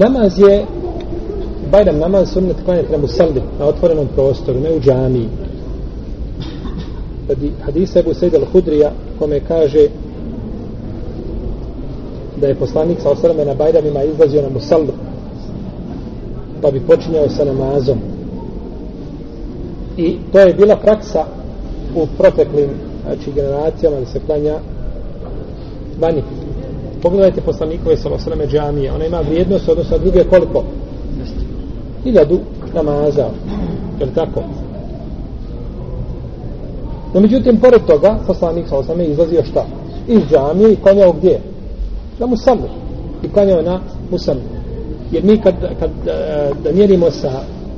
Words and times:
namaz 0.00 0.38
je 0.38 0.66
Bajram 1.70 1.98
namaz 1.98 2.32
sunnet 2.32 2.56
klanjati 2.64 2.92
na 2.92 2.98
musalli 2.98 3.42
na 3.58 3.66
otvorenom 3.66 4.08
prostoru, 4.14 4.60
ne 4.60 4.72
u 4.72 4.80
džamiji. 4.80 5.28
Hadisa 7.62 8.00
Ebu 8.00 8.14
Sejda 8.14 8.38
al-Hudrija 8.38 8.90
kome 9.18 9.40
kaže 9.40 9.88
da 12.40 12.46
je 12.46 12.54
poslanik 12.54 13.00
sa 13.00 13.10
osrame 13.10 13.44
na 13.44 13.54
Bajramima 13.54 14.02
izlazio 14.02 14.42
na 14.42 14.48
musallu 14.48 14.92
pa 16.62 16.70
bi 16.70 16.80
počinjao 16.80 17.28
sa 17.28 17.44
namazom. 17.44 17.98
I 19.96 20.16
to 20.32 20.38
je 20.40 20.54
bila 20.54 20.76
praksa 20.76 21.24
u 21.96 22.06
proteklim 22.18 22.70
znači, 23.06 23.32
generacijama 23.32 24.00
da 24.00 24.06
se 24.06 24.20
klanja 24.26 24.58
vani 26.00 26.22
pogledajte 27.02 27.40
poslanikove 27.40 27.96
sa 27.96 28.10
osrame 28.10 28.46
džamije 28.46 28.92
ona 28.92 29.06
ima 29.06 29.20
vrijednost 29.20 29.68
odnosno 29.68 29.98
druge 29.98 30.24
koliko? 30.24 30.64
Hiljadu 32.04 32.38
namaza. 32.74 33.28
Je 34.00 34.06
li 34.06 34.14
tako? 34.14 34.42
No 37.14 37.20
međutim 37.20 37.56
pored 37.56 37.82
toga 37.86 38.18
poslanik 38.26 38.68
sa 38.68 38.76
osrame 38.76 39.04
izlazio 39.04 39.44
šta? 39.44 39.66
Iz 40.08 40.20
džamije 40.30 40.72
i 40.72 40.76
konjao 40.76 41.12
gdje? 41.12 41.40
Na 42.18 42.26
musamu. 42.26 42.68
i 43.22 43.28
konjao 43.28 43.62
na 43.62 43.80
musamu. 44.10 44.40
jer 45.12 45.24
mi 45.24 45.40
kad, 45.40 45.54
kad 45.80 45.90
e, 46.06 46.50
da 46.64 46.72
mjerimo 46.72 47.10
sa 47.10 47.30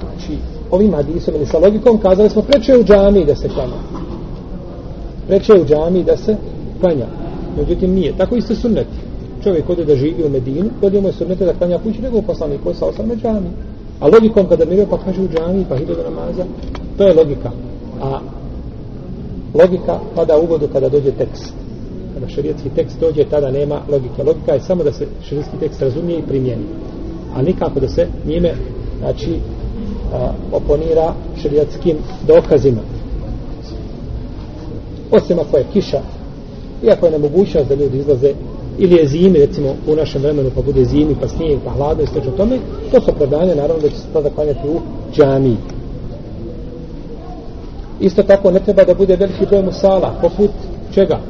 znači, 0.00 0.38
ovim 0.70 0.94
hadisom 0.94 1.34
ili 1.34 1.46
sa 1.46 1.58
logikom 1.58 1.98
kazali 1.98 2.30
smo 2.30 2.42
preče 2.42 2.76
u 2.76 2.84
džamiji 2.84 3.24
da 3.24 3.34
se 3.34 3.48
klanja. 3.48 3.78
Preče 5.28 5.54
u 5.54 5.64
džamiji 5.64 6.04
da 6.04 6.16
se 6.16 6.36
klanja. 6.80 7.06
Međutim 7.58 7.94
nije. 7.94 8.16
Tako 8.16 8.36
isto 8.36 8.54
sunneti 8.54 9.07
čovjek 9.42 9.70
ode 9.70 9.84
da 9.84 9.96
živi 9.96 10.24
u 10.24 10.28
Medinu 10.28 10.70
kod 10.80 10.94
mu 10.94 11.08
je 11.08 11.12
sunnete 11.12 11.44
da 11.44 11.54
klanja 11.54 11.78
kući 11.78 12.02
nego 12.02 12.22
poslanik 12.22 12.60
sa 12.74 12.86
osam 12.86 13.10
džami. 13.22 13.48
a 14.00 14.08
logikom 14.08 14.46
kada 14.48 14.64
miruje 14.64 14.86
pa 14.90 14.98
kaže 14.98 15.20
u 15.22 15.28
džami, 15.28 15.64
pa 15.68 15.76
ide 15.76 15.94
do 15.94 16.02
namaza 16.02 16.44
to 16.98 17.04
je 17.04 17.14
logika. 17.14 17.50
A 18.02 18.20
logika 19.54 20.00
pada 20.14 20.38
u 20.38 20.46
vodu 20.46 20.68
kada 20.72 20.88
dođe 20.88 21.10
tekst. 21.10 21.54
Kada 22.14 22.28
šarijetski 22.28 22.70
tekst 22.70 23.00
dođe 23.00 23.24
tada 23.24 23.50
nema 23.50 23.80
logike. 23.88 24.22
Logika 24.22 24.52
je 24.52 24.60
samo 24.60 24.84
da 24.84 24.92
se 24.92 25.06
šarijetski 25.22 25.56
tekst 25.60 25.82
razumije 25.82 26.18
i 26.18 26.22
primijeni. 26.22 26.64
A 27.34 27.42
nikako 27.42 27.80
da 27.80 27.88
se 27.88 28.06
njime 28.26 28.54
znači 28.98 29.38
a, 30.12 30.32
oponira 30.52 31.14
šarijatskim 31.42 31.96
dokazima. 32.26 32.80
Osim 35.10 35.38
ako 35.38 35.56
je 35.56 35.64
kiša 35.72 36.00
iako 36.82 37.06
je 37.06 37.12
nemogućnost 37.12 37.68
da 37.68 37.74
ljudi 37.74 37.98
izlaze 37.98 38.32
ili 38.78 38.96
je 38.96 39.06
zimi 39.06 39.38
recimo 39.38 39.74
u 39.86 39.94
našem 39.94 40.22
vremenu 40.22 40.50
pa 40.54 40.62
bude 40.62 40.84
zimi 40.84 41.16
pa 41.20 41.28
snijeg 41.28 41.58
pa 41.64 41.70
hladno 41.70 42.02
i 42.02 42.06
slično 42.06 42.30
tome 42.30 42.58
to 42.92 43.00
su 43.00 43.10
opravdanja, 43.10 43.54
naravno 43.54 43.82
da 43.82 43.88
će 43.88 43.96
se 43.96 44.06
tada 44.12 44.30
klanjati 44.30 44.68
u 44.68 44.80
džamiji. 45.14 45.56
Isto 48.00 48.22
tako 48.22 48.50
ne 48.50 48.60
treba 48.60 48.84
da 48.84 48.94
bude 48.94 49.16
veliki 49.16 49.46
broj 49.46 49.62
musala. 49.62 50.14
Poput 50.20 50.50
čega? 50.94 51.20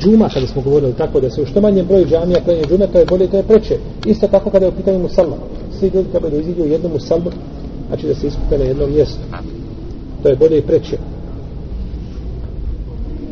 Džuma 0.00 0.28
kada 0.34 0.46
smo 0.46 0.62
govorili 0.62 0.92
tako 0.92 1.20
da 1.20 1.30
se 1.30 1.42
u 1.42 1.46
što 1.46 1.60
manjem 1.60 1.86
broju 1.86 2.06
džamija 2.06 2.40
klanje 2.44 2.64
džume 2.68 2.86
to 2.86 2.98
je 2.98 3.04
bolje 3.04 3.26
to 3.26 3.36
je 3.36 3.42
preče. 3.42 3.76
Isto 4.06 4.28
tako 4.28 4.50
kada 4.50 4.66
je 4.66 4.72
u 4.72 4.76
pitanju 4.76 4.98
musalla 4.98 5.36
svi 5.78 5.90
ljudi 5.94 6.10
treba 6.10 6.28
da 6.28 6.36
iziđu 6.36 6.62
u 6.62 6.66
jednom 6.66 6.92
musalbu 6.92 7.30
znači 7.88 8.06
da 8.06 8.14
se 8.14 8.26
iskupe 8.26 8.58
na 8.58 8.64
jednom 8.64 8.90
mjestu. 8.92 9.18
To 10.22 10.28
je 10.28 10.36
bolje 10.36 10.58
i 10.58 10.62
preče. 10.62 10.96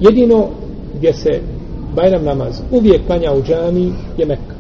Jedino 0.01 0.49
gdje 0.97 1.12
se 1.12 1.41
Bajram 1.95 2.25
namaz. 2.25 2.61
Uvijek 2.70 3.06
klanja 3.06 3.33
u 3.33 3.42
džami 3.42 3.92
je 4.17 4.27
Mekka. 4.27 4.55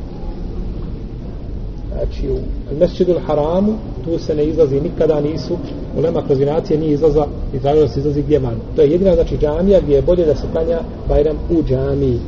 Znači 1.92 2.30
u 2.30 2.38
Mesjidul 2.78 3.18
Haramu 3.26 3.74
tu 4.04 4.18
se 4.18 4.34
ne 4.34 4.44
izlazi 4.44 4.80
nikada 4.80 5.20
nisu 5.20 5.58
u 5.96 6.00
lema 6.00 6.22
krozinacije 6.22 6.78
nije 6.78 6.92
izlaza 6.92 7.26
i 7.52 7.58
se 7.88 8.00
izlazi 8.00 8.22
gdje 8.22 8.38
van. 8.38 8.56
To 8.76 8.82
je 8.82 8.90
jedina 8.90 9.14
znači 9.14 9.38
džamija 9.38 9.80
gdje 9.80 9.94
je 9.94 10.02
bolje 10.02 10.24
da 10.24 10.34
se 10.34 10.46
klanja 10.52 10.80
Bajram 11.08 11.36
u 11.50 11.62
džami 11.62 12.18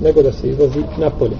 nego 0.00 0.22
da 0.22 0.32
se 0.32 0.48
izlazi 0.48 0.82
na 0.98 1.10
polje 1.10 1.36